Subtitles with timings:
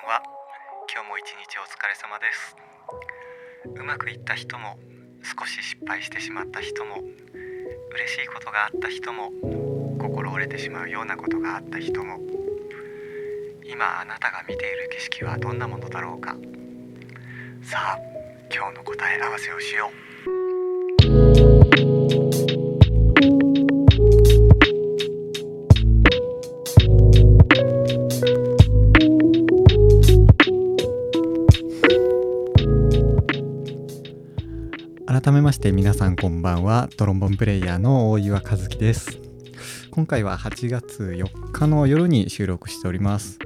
[0.00, 0.22] んは。
[0.92, 2.56] 今日も一日お疲れ様です。
[3.76, 4.78] うまくいった人も
[5.22, 9.30] 少し失敗してしまった人も嬉しいことがあった人も
[9.98, 12.18] 心折れてしまうようなことがあった人も
[13.64, 16.36] 今あなたが見ている景色はどんなものだろうか。
[17.62, 17.98] さあ
[18.52, 20.11] 今日の答え合わせをしよう。
[35.22, 36.88] 改めまして皆さんこんばんは。
[36.96, 39.20] トロンボンプレイヤーの大岩和樹です。
[39.92, 43.38] 今回は8月4日の夜に収録しております、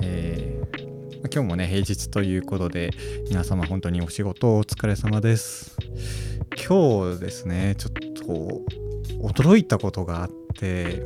[0.00, 2.92] えー今日もね平日ということで
[3.28, 5.76] 皆様本当にお仕事お疲れ様です。
[6.68, 8.62] 今日ですねちょっと
[9.20, 11.02] 驚いたことがあって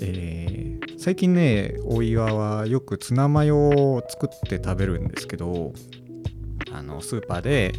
[0.00, 5.72] えー最近ね大岩はよくツナマヨを作って食べるんですけど
[6.72, 7.72] あのスーパーで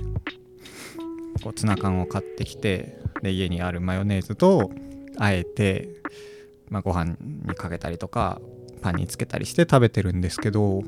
[1.43, 4.71] こうツナ缶を買ってきてで家にあるマヨネーズと
[5.17, 5.89] あえて、
[6.69, 7.15] まあ、ご飯
[7.45, 8.41] にかけたりとか
[8.81, 10.83] パンにつけたりして食べてるんですけど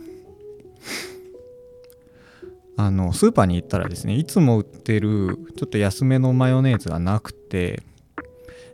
[2.77, 7.83] あのスーパーに行ったらですねいつも売ってるちょっと安めのマヨネーズがなくて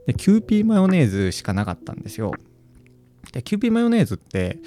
[0.06, 2.32] でキューピーマヨネーズしかなかったんですよ。
[3.34, 4.60] でキューピーマヨネーズって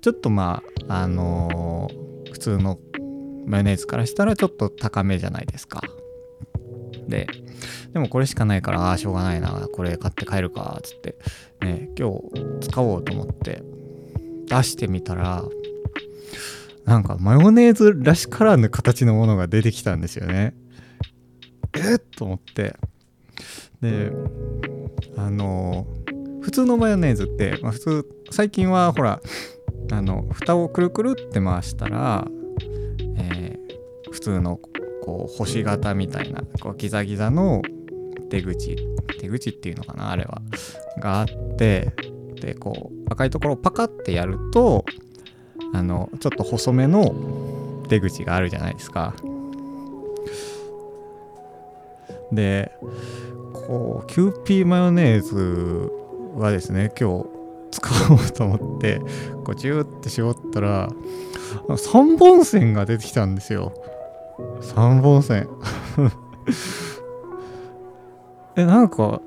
[0.00, 2.78] ちょっとまああのー普通の
[3.50, 5.82] マヨネーズからしたらちょっと高めじゃないですか。
[7.08, 7.26] で
[7.92, 9.68] でもこれしかないからああしょうがないな。
[9.72, 11.16] これ買って帰るかつって。
[11.60, 12.10] ね今
[12.60, 13.62] 日使おうと思って。
[14.46, 15.44] 出してみたら
[16.84, 20.54] なんかマヨネーズらしからぬ形のものが出てきたんですよね。
[21.74, 21.98] えっ？
[21.98, 22.74] と思って。
[23.80, 24.10] で
[25.16, 25.86] あの
[26.42, 29.20] 普通のマヨネーズって、まあ、普通最近はほら
[29.92, 32.26] あの蓋をくるくるって回したら、
[34.10, 34.58] 普通の
[35.02, 37.62] こう星型みたいなこうギザギザの
[38.28, 38.76] 出口
[39.20, 40.42] 出口っていうのかなあれは
[40.98, 41.92] があって
[42.40, 44.84] でこう赤いところをパカってやると
[45.72, 49.14] あのちょっと細めの出口があるじゃないですか。
[52.32, 52.72] で
[53.52, 55.90] こうキューピーマヨネーズ
[56.36, 57.26] はですね今日
[57.72, 59.00] 使おうと思って
[59.44, 60.88] こうジューって絞ったら
[61.68, 63.72] 3本線が出てきたんですよ
[64.60, 65.48] 3本線。
[68.56, 69.20] えなんか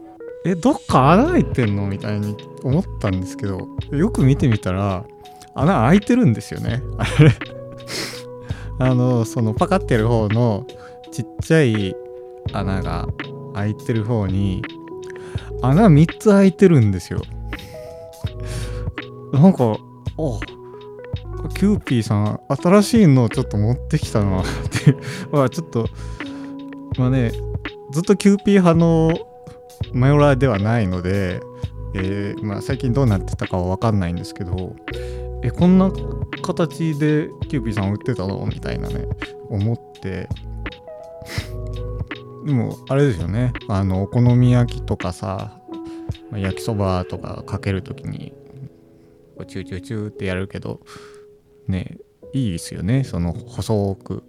[0.45, 5.05] えどっか穴開いてんのみたいに思ったんですけどよく見てみたら
[5.55, 6.83] 穴開いてるんですよね。
[6.97, 7.31] あ れ
[8.79, 10.65] あのそのパカってる方の
[11.11, 11.95] ちっちゃい
[12.51, 13.07] 穴が
[13.53, 14.63] 開いてる方に
[15.61, 17.21] 穴3つ開いてるんですよ。
[19.31, 19.75] なんかあ
[21.63, 24.97] キューピーさん新しいのをちょっと持ってきたなって
[25.31, 25.87] まあちょっと
[26.97, 27.31] まあね
[27.93, 29.17] ずっとキューピー派の
[29.93, 31.39] マヨラーではないので、
[31.95, 34.75] えーまあ、最近どうなってたかは分かんないんですけど
[35.41, 35.89] えこんな
[36.41, 39.07] 形でキューピーさん売ってたのみたいなね
[39.47, 40.27] 思って。
[42.45, 43.53] でもあれですよね。
[43.69, 45.57] あのお好み焼きとかさ
[46.29, 48.33] ま焼きそばとかかけるときに
[49.47, 50.81] チューチューチューってやるけど
[51.67, 51.97] ね
[52.33, 53.03] いいですよね。
[53.03, 54.23] その細く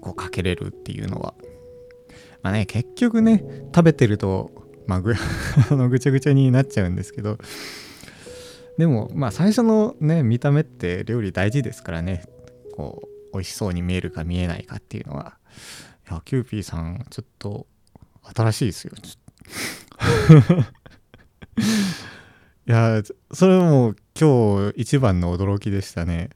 [0.00, 1.34] こうかけれるっていうのは。
[2.42, 3.44] まあね結局ね
[3.74, 4.50] 食べてると
[4.86, 5.12] まあぐ
[5.70, 7.38] あのぐちゃぐちゃになっちゃうんですけど。
[8.78, 12.24] でもまあ最初のね見た目って料理大事ですからね。
[12.72, 15.36] こう美味しそうに見えるか見えないかっていうのは。
[16.10, 17.66] いやキューピーさんちょっと
[18.34, 18.92] 新しいですよ。
[22.70, 23.02] や
[23.32, 26.30] それも今日一番の驚きでしたね。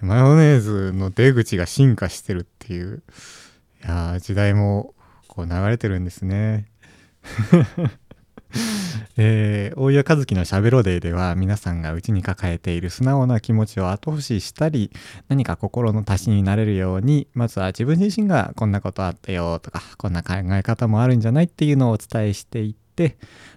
[0.00, 3.02] マヨネーズの出口が進化してるっていう。
[3.84, 4.94] いや時代も
[5.26, 6.66] こう流れてるんですね。
[9.16, 14.90] えー、大岩和樹のしゃべろデーでは皆さんが内に抱えている素直な気持ちを後押ししたり
[15.28, 23.16] 何か心の足しになれるようにまずは自分自身がこんなことあったよとかこんな考え方もあるんじゃないっていうのをお伝えしていって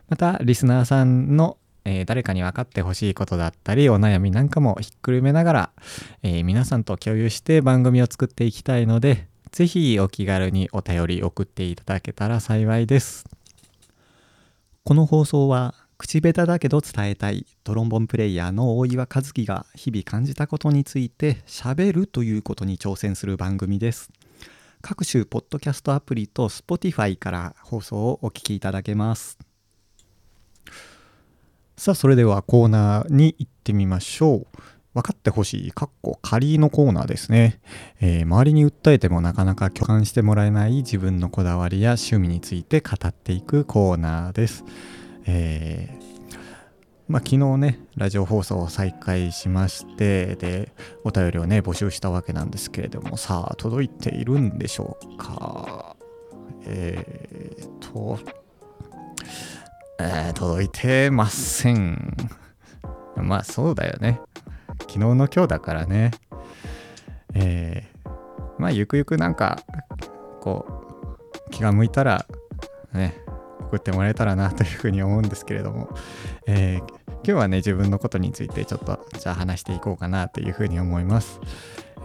[0.10, 5.70] またリスナーさんのえー誰かに分かってほしいことだったりお悩みなんかもひっくるめながら、
[6.22, 13.26] えー皆さんと共有して番組を作っていきたいのでぜひお気軽にお便り送っていただけたら幸いです。
[14.84, 24.12] この放送は口下手だけど伝えたいトロンボンプレイヤーの大岩和樹が日々感じたことについて喋るということに挑戦する番組です。
[24.82, 29.47] 各種ポッドキャストアプリと Spotify から放送をお聞きいただけます。
[31.80, 34.48] さあそれではコーナーに行ってみましょう
[34.96, 37.60] 分かってほしい、かっこ仮のコーナーですね、
[38.02, 44.66] えー、周りに訴えてもなかなか共感してもらえない自分のこだわりや趣味について語っていくコーナーです。
[45.26, 46.08] えー
[47.08, 50.74] まあ、昨日ね、ラジオ放送を再開しまして、で、
[51.06, 55.96] お便りをね、募集したわけなんですけれども、さあ、届いているんでしょうか？
[56.66, 58.20] えーと、
[60.00, 62.16] えー、届いてません。
[63.16, 64.22] まあ、そうだよね。
[64.82, 66.12] 昨日の今日だからね。
[67.34, 68.10] えー、
[68.60, 69.60] まあ、ゆくゆくなんか、
[70.42, 70.66] こ
[71.48, 72.26] う、気が向いたら、
[72.94, 73.16] ね、
[73.68, 75.90] 送ってもらえたらなというふうに思うんですけれども、
[76.48, 81.40] えー、今日はね自分のことについてちょっとじゃあ話していこうかなというふうに思います。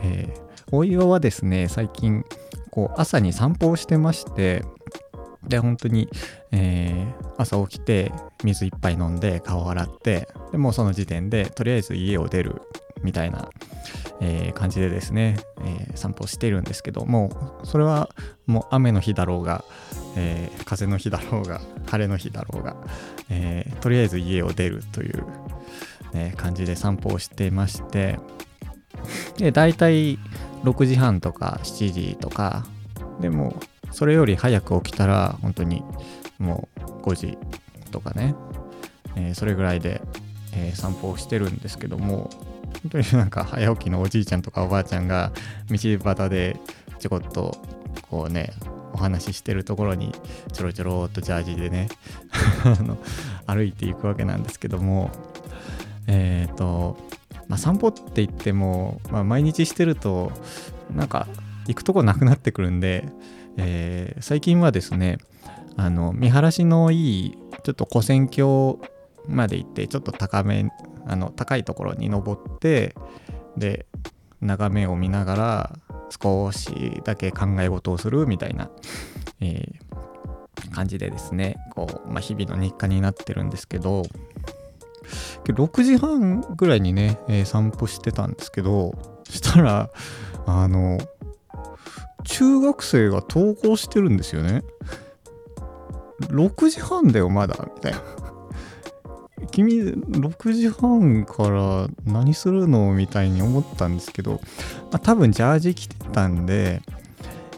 [0.03, 2.25] えー、お岩はですね最近
[2.71, 4.65] こう朝に散歩をしてまして
[5.53, 6.09] で本当に、
[6.51, 8.11] えー、朝起きて
[8.43, 12.63] 水いっぱい飲んで顔洗ってでもその時点でとりあえず家を出る
[13.03, 13.51] みたいな、
[14.21, 18.09] えー、感じでですね、えー、散歩してるんですけどもそれは
[18.47, 19.63] もう雨の日だろうが、
[20.17, 22.75] えー、風の日だろうが晴れの日だろうが、
[23.29, 25.27] え、とりあえず家を出るという、
[26.15, 28.19] ね、感じで散歩をしてまして
[29.37, 30.19] で大体
[30.65, 32.65] 6時半とか7時とか
[33.21, 33.61] でも
[33.93, 35.83] それより早く起きたら本当に
[36.39, 37.39] もう5時
[37.91, 38.35] とかね、
[39.17, 40.03] えー、それぐらいで、
[40.55, 42.31] えー、散歩をしてるんですけども
[42.83, 45.33] 本当に なんか早起きのおじいちゃんとかおばあちゃんが
[45.71, 46.57] 道端で
[46.99, 47.57] ちょこっと
[48.11, 48.53] こうね
[48.93, 50.15] お話ししてるところに
[50.53, 51.89] ちょろちょろっとジャージでね
[53.47, 55.11] 歩いていくわけなんですけども
[56.07, 56.97] えっ、ー、と、
[57.49, 60.33] まあ、散歩って言っても、まあ、毎日してると
[60.95, 61.27] なんか
[61.67, 63.09] 行くとこなくなってくるんで、
[63.57, 65.19] えー、最近はですね
[65.77, 68.81] あの見晴らしのいいちょっと古戦橋
[69.27, 70.71] まで行ってちょっと高め
[71.07, 72.95] あの高いところに登って
[73.57, 73.87] で
[74.41, 75.73] 眺めを見ながら
[76.11, 78.71] 少しだけ考え事をするみたいな、
[79.41, 84.03] えー、感じでですねこう、まあ、日々の日課になってるんですけど
[85.45, 88.95] 6時半ぐらいにね、えー、散歩してたんですけど
[89.29, 89.91] したら
[90.47, 90.99] あの
[92.25, 94.63] 中学生が登校してるんですよね。
[96.29, 97.69] 6時半だよまだ。
[97.75, 98.01] みたいな。
[99.51, 102.93] 君6時半から何するの？
[102.93, 104.39] みたいに思ったんですけど、ま
[104.93, 106.81] あ、多分ジャージ着てたんで、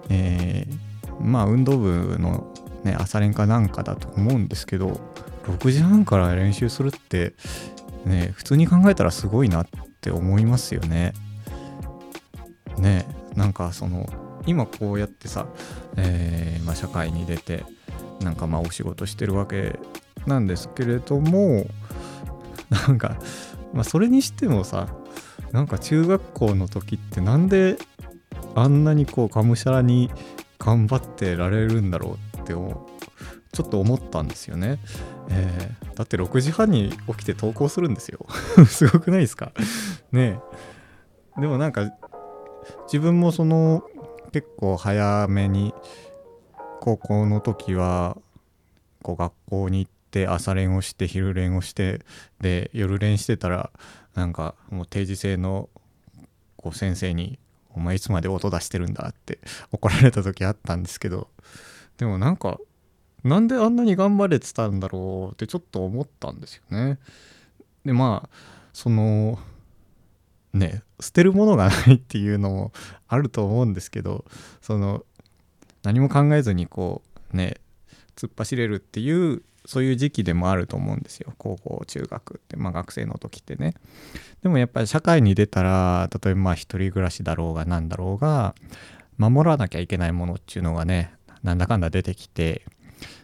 [0.09, 2.53] えー、まあ運動部の、
[2.85, 5.01] ね、朝練かなんかだと思うんですけど
[5.45, 7.35] 6時半から練習するって
[8.05, 9.67] ね普通に考えたらすごいなっ
[10.01, 11.13] て思いますよね。
[12.79, 13.07] ね
[13.37, 14.07] なんかその
[14.47, 15.47] 今こうやってさ、
[15.97, 17.65] えーまあ、社会に出て
[18.21, 19.79] なんかまあお仕事してるわけ
[20.27, 21.67] なんですけれども
[22.71, 23.17] なんか、
[23.73, 24.89] まあ、それにしてもさ
[25.53, 27.77] なんか中学校の時ってなんで
[28.55, 30.11] あんなにこうがむしゃらに
[30.59, 32.87] 頑張ってられるんだろうってちょ
[33.63, 34.79] っと思ったんですよね。
[35.31, 38.27] えー、だって6時半に起きて登校するんですよ。
[38.67, 39.53] すごくないですか？
[40.13, 40.41] ね
[41.39, 41.91] えでもなんか
[42.87, 43.85] 自分もその
[44.35, 45.73] 結構早めに
[46.81, 48.19] 高校の時は
[49.01, 52.01] こう学校に行って朝練をして昼練をして
[52.41, 53.71] で夜練してたら
[54.17, 55.69] なんかもう定時制の
[56.57, 57.39] こう先生に
[57.77, 59.39] 「お前いつまで音出してるんだ」って
[59.71, 61.29] 怒られた時あったんですけど
[61.99, 62.59] でもなんか
[63.23, 66.99] なんであんなに頑張れてたんだろうってちょっと思ったんですよね。
[67.85, 68.29] でまあ
[68.73, 69.39] その
[70.55, 72.73] ね捨てるものがないっていうのも
[73.09, 74.25] あると思うんですけど
[74.63, 75.05] その
[75.83, 77.57] 何も考えずにこうね
[78.17, 81.33] 突っ走れるっていうそういう時期でもあると思うんですよ。
[81.39, 83.75] 高校中学ってまあ学生の時ってね。
[84.43, 88.55] でもやっぱり社会に出たら例えばまあ一人暮らしだろうが何だろうが
[89.17, 92.63] 守らなきゃいけないものっていうのがねなんだかんだ出てきて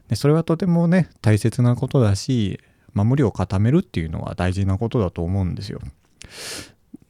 [0.08, 2.58] でそれはとてもね大切なことだし
[2.94, 5.80] 守りを固めるっていうのは大事なことだと思うんですよ。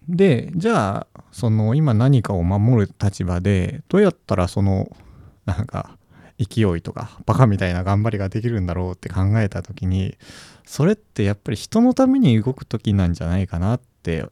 [0.08, 4.96] でじゃあその今何かを守る立場でどうやったらその
[5.44, 5.96] なんか
[6.38, 10.16] 勢いとかバカみたいな頑張りができるんだろうって考えた時に
[10.64, 14.26] それってやっぱり人のために動く時なんじゃないかなって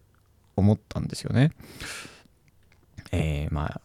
[0.56, 1.52] 思ったんですよね。
[3.12, 3.80] えー、まあ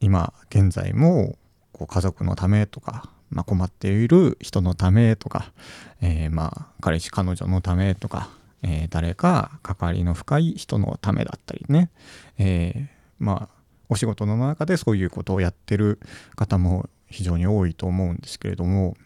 [0.00, 1.36] 今現在も
[1.72, 5.52] こう家族のためとか、まあ、困っている人のためとか、
[6.00, 8.30] えー、まあ彼氏彼女のためとか、
[8.62, 11.90] えー、誰か関わりの深い人のためだったりね、
[12.38, 12.88] え
[13.18, 16.00] まあお仕事の中でそういうことをやってる
[16.34, 18.96] 方も非常に多いと思うんですけれども、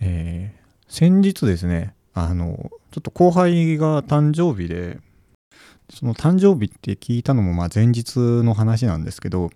[0.00, 4.98] えー、先日ですねあのちょっと後輩が誕生日で
[5.90, 9.50] その誕生日って聞いたのもまあ前日の話なんですけど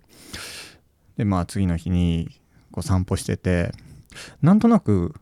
[1.17, 2.29] でまあ次の日に
[2.71, 3.71] こう散歩してて
[4.41, 5.13] なんとなく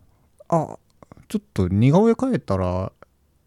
[0.47, 0.77] あ
[1.27, 2.91] ちょっと似顔絵描いたら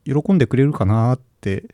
[0.08, 1.64] 喜んでくれるかなって、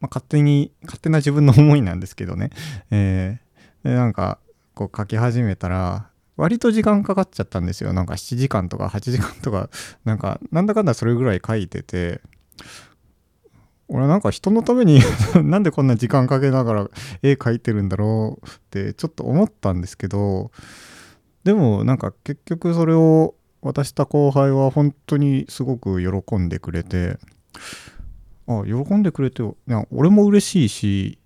[0.00, 2.50] まあ、勝手に勝手な自分の思いなんですけどね、
[2.90, 3.46] えー
[3.86, 4.38] でなんか
[4.74, 7.92] こう描き始めたら割と時間かかっちゃったんですよ。
[7.92, 9.70] なんか7時間とか8時間とか
[10.04, 12.20] なんかなんだかんだそれぐらい描いてて
[13.88, 15.00] 俺なんか人のために
[15.44, 16.90] なんでこんな時間かけながら
[17.22, 20.50] 絵描いてるんだろうってちょっと思ったんですけど
[21.44, 23.36] でもなんか結局それを
[23.72, 27.18] 渡した後輩は本当にすごく喜んでくれて
[28.46, 29.42] あ喜んでくれて
[29.90, 31.18] 俺も嬉しいし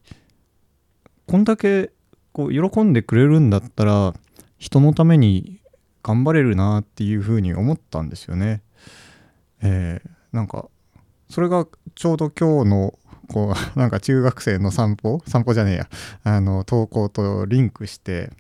[1.26, 1.90] こんだけ
[2.32, 4.14] こう喜んでくれるんだったら
[4.58, 5.60] 人のために
[6.02, 8.62] 頑張れるなっていうふうに思ったんですよね。
[9.62, 10.68] えーなんか
[11.28, 12.98] それがちょうど今日の
[13.32, 15.22] こう なんか中学生の散歩？
[15.26, 15.88] 散歩じゃねえや。
[16.24, 18.30] あの投稿とリンクして。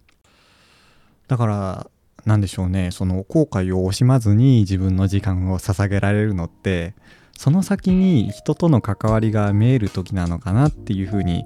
[1.28, 1.90] だから
[2.26, 2.90] なんでしょうね。
[2.90, 6.94] その後悔を惜しまずに自分の時間を捧げられるのって
[7.36, 11.44] その先に人との関わりが見える時なのかなっていうふうに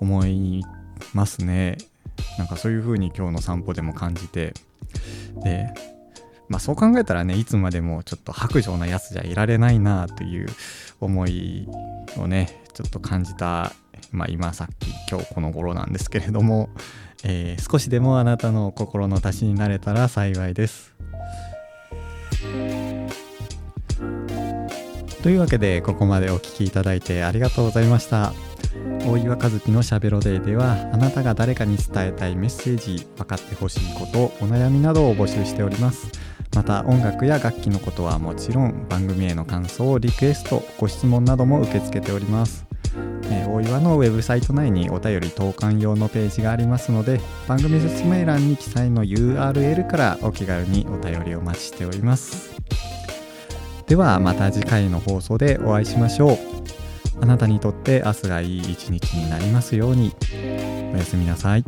[0.00, 0.64] 思い
[1.14, 1.78] ますね。
[2.38, 4.54] なんかそういうふうに今日の散歩でも感じて。
[5.42, 5.72] で
[6.48, 10.48] まあそう考えたらねいつまでもちょっと白状なやつじゃいられないなという
[11.00, 11.68] 思い
[12.16, 13.72] をねちょっと感じた、
[14.12, 16.70] まあ、今さっき今日この頃なんですけれども、
[17.24, 20.94] えー少しでもあなたの心の足しになれたら幸いです。
[25.22, 28.32] というわけでここまでお聴きいただいてありがとうございました。
[29.06, 36.10] 大岩和樹のしゃべろデイではあなたが誰かに伝えたいメッセージ分かってほしいことお悩みなどを募集しております
[36.54, 42.67] また音楽や楽器のことはもちろん番組への感想リクエストご質問なども受け付けております、
[43.48, 52.56] 大岩のウェブサイト内にお便り投函用のページがありますので番組説明欄に記載の URL からお気軽にお便りお待ちしております。
[53.86, 56.38] ではまた次回の放送でお会いしましょう。
[57.20, 60.14] あなたにとって明日がいい一日になりますように。
[60.92, 61.64] おやすみなさい。